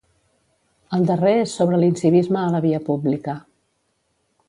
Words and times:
El 0.97 1.03
darrer 1.09 1.35
és 1.43 1.53
sobre 1.59 1.81
l'incivisme 1.83 2.43
a 2.45 2.49
la 2.57 2.65
via 2.67 2.83
pública. 2.91 3.37